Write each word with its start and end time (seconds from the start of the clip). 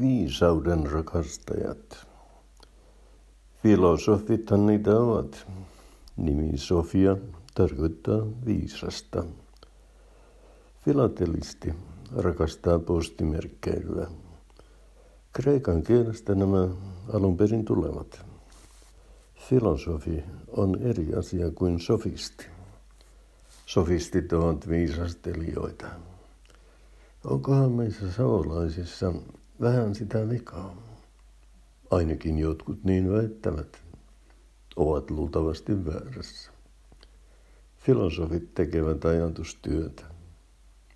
Viisauden 0.00 0.90
rakastajat. 0.90 2.06
Filosofithan 3.62 4.66
niitä 4.66 4.96
ovat. 4.96 5.46
Nimi 6.16 6.58
Sofia 6.58 7.16
tarkoittaa 7.54 8.26
viisasta. 8.46 9.24
Filatelisti 10.84 11.74
rakastaa 12.16 12.78
postimerkkeilyä. 12.78 14.06
Kreikan 15.32 15.82
kielestä 15.82 16.34
nämä 16.34 16.68
alun 17.12 17.36
perin 17.36 17.64
tulevat. 17.64 18.26
Filosofi 19.48 20.24
on 20.56 20.82
eri 20.82 21.14
asia 21.14 21.50
kuin 21.50 21.80
sofisti. 21.80 22.46
Sofistit 23.66 24.32
ovat 24.32 24.68
viisastelijoita. 24.68 25.86
Onkohan 27.24 27.72
meissä 27.72 28.12
savolaisissa 28.12 29.12
vähän 29.62 29.94
sitä 29.94 30.28
vikaa? 30.28 30.76
Ainakin 31.90 32.38
jotkut 32.38 32.84
niin 32.84 33.12
väittävät. 33.12 33.82
Ovat 34.76 35.10
luultavasti 35.10 35.86
väärässä. 35.86 36.50
Filosofit 37.78 38.54
tekevät 38.54 39.04
ajatustyötä. 39.04 40.02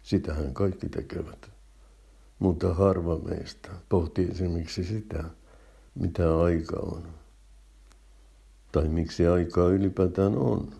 Sitähän 0.02 0.54
kaikki 0.54 0.88
tekevät. 0.88 1.50
Mutta 2.38 2.74
harva 2.74 3.18
meistä 3.18 3.70
pohtii 3.88 4.28
esimerkiksi 4.30 4.84
sitä, 4.84 5.24
mitä 5.95 6.38
aika 6.38 6.76
on. 6.76 7.02
Tai 8.73 8.88
miksi 8.88 9.26
aikaa 9.26 9.68
ylipäätään 9.68 10.38
on. 10.38 10.73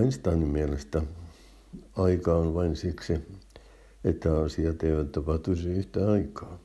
Einsteinin 0.00 0.48
mielestä 0.48 1.02
aika 1.96 2.34
on 2.34 2.54
vain 2.54 2.76
siksi, 2.76 3.12
että 4.06 4.38
asiat 4.40 4.82
eivät 4.82 5.12
tapahtuisi 5.12 5.68
yhtä 5.68 6.10
aikaa. 6.10 6.58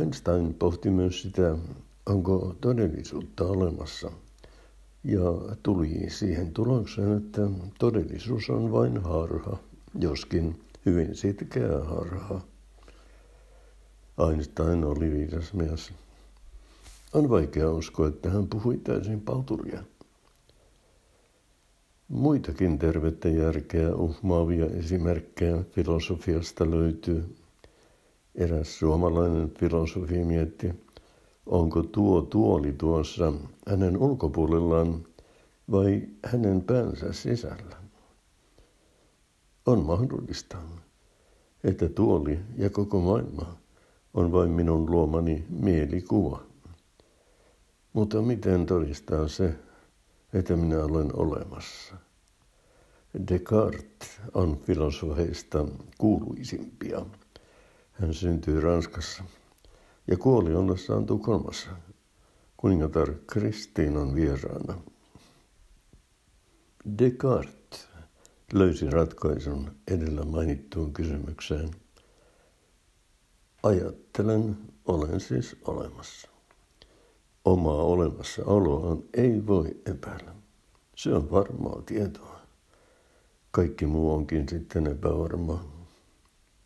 Einstein 0.00 0.54
pohti 0.54 0.90
myös 0.90 1.22
sitä, 1.22 1.56
onko 2.06 2.56
todellisuutta 2.60 3.44
olemassa, 3.44 4.10
ja 5.04 5.56
tuli 5.62 6.10
siihen 6.10 6.52
tulokseen, 6.52 7.16
että 7.16 7.40
todellisuus 7.78 8.50
on 8.50 8.72
vain 8.72 9.02
harha, 9.02 9.56
joskin 10.00 10.60
hyvin 10.86 11.16
sitkeä 11.16 11.84
harha. 11.84 12.40
Einstein 14.30 14.84
oli 14.84 15.10
viisas 15.10 15.52
mies. 15.52 15.92
On 17.12 17.28
vaikea 17.30 17.70
uskoa, 17.72 18.08
että 18.08 18.30
hän 18.30 18.48
puhui 18.48 18.76
täysin 18.76 19.20
palturia. 19.20 19.82
Muitakin 22.14 22.78
tervettä 22.78 23.28
järkeä 23.28 23.94
uhmaavia 23.94 24.66
esimerkkejä 24.66 25.62
filosofiasta 25.70 26.70
löytyy. 26.70 27.36
Eräs 28.34 28.78
suomalainen 28.78 29.50
filosofi 29.50 30.24
mietti, 30.24 30.74
onko 31.46 31.82
tuo 31.82 32.22
tuoli 32.22 32.72
tuossa 32.72 33.32
hänen 33.68 33.96
ulkopuolellaan 33.96 35.06
vai 35.70 36.02
hänen 36.24 36.62
päänsä 36.62 37.12
sisällä. 37.12 37.76
On 39.66 39.84
mahdollista, 39.84 40.56
että 41.64 41.88
tuoli 41.88 42.38
ja 42.56 42.70
koko 42.70 43.00
maailma 43.00 43.56
on 44.14 44.32
vain 44.32 44.50
minun 44.50 44.90
luomani 44.90 45.44
mielikuva. 45.48 46.42
Mutta 47.92 48.22
miten 48.22 48.66
todistaa 48.66 49.28
se, 49.28 49.54
että 50.34 50.56
minä 50.56 50.84
olen 50.84 51.16
olemassa? 51.16 51.94
Descartes 53.28 54.20
on 54.34 54.60
filosofeista 54.66 55.66
kuuluisimpia. 55.98 57.06
Hän 57.92 58.14
syntyi 58.14 58.60
Ranskassa 58.60 59.24
ja 60.06 60.16
kuoli 60.16 60.54
ollessaan 60.54 61.06
Tukholmassa 61.06 61.70
kuningatar 62.56 63.14
Kristiinan 63.26 64.14
vieraana. 64.14 64.78
Descartes 66.98 67.88
löysi 68.52 68.90
ratkaisun 68.90 69.70
edellä 69.88 70.24
mainittuun 70.24 70.92
kysymykseen. 70.92 71.70
Ajattelen, 73.62 74.58
olen 74.84 75.20
siis 75.20 75.56
olemassa. 75.64 76.33
Omaa 77.44 77.82
olemassaoloaan 77.82 79.02
ei 79.14 79.46
voi 79.46 79.76
epäillä. 79.86 80.34
Se 80.96 81.14
on 81.14 81.30
varmaa 81.30 81.82
tietoa. 81.86 82.40
Kaikki 83.50 83.86
muu 83.86 84.14
onkin 84.14 84.48
sitten 84.48 84.86
epävarmaa, 84.86 85.64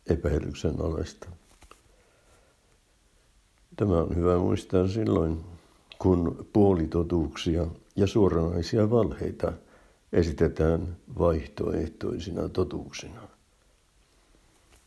epäilyksen 0.09 0.81
alaista. 0.81 1.29
Tämä 3.75 3.97
on 3.97 4.15
hyvä 4.15 4.37
muistaa 4.37 4.87
silloin, 4.87 5.39
kun 5.99 6.47
puolitotuuksia 6.53 7.67
ja 7.95 8.07
suoranaisia 8.07 8.89
valheita 8.89 9.53
esitetään 10.13 10.97
vaihtoehtoisina 11.19 12.49
totuuksina. 12.49 13.21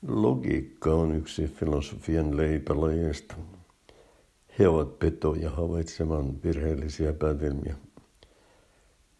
Logiikka 0.08 0.94
on 0.94 1.14
yksi 1.14 1.46
filosofian 1.46 2.36
leipälajeista. 2.36 3.34
He 4.58 4.68
ovat 4.68 4.98
petoja 4.98 5.50
havaitsemaan 5.50 6.42
virheellisiä 6.42 7.12
päätelmiä. 7.12 7.74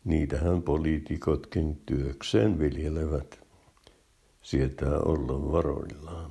Niitähän 0.04 0.62
poliitikotkin 0.62 1.82
työkseen 1.86 2.58
viljelevät. 2.58 3.40
Sietää 4.42 4.98
olla 4.98 5.52
varoillaan. 5.52 6.30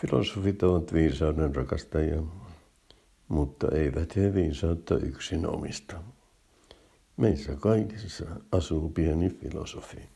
Filosofit 0.00 0.62
ovat 0.62 0.92
viisauden 0.92 1.54
rakastajia, 1.54 2.22
mutta 3.28 3.68
eivät 3.72 4.16
he 4.16 4.34
viisautta 4.34 4.96
yksin 4.96 5.46
omista. 5.46 5.96
Meissä 7.16 7.56
kaikissa 7.56 8.24
asuu 8.52 8.88
pieni 8.88 9.30
filosofi. 9.30 10.08